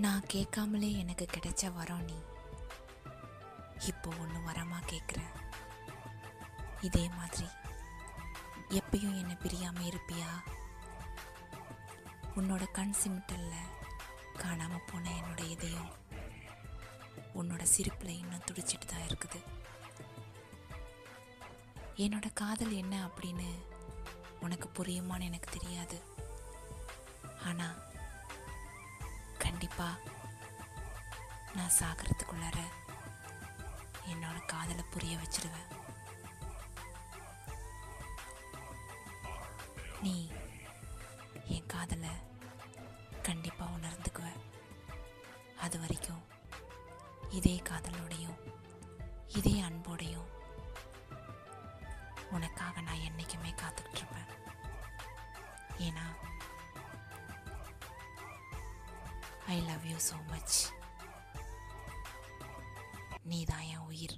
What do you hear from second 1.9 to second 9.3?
நீ. இப்போ ஒன்று வரமாக கேட்குற இதே மாதிரி. எப்பயும்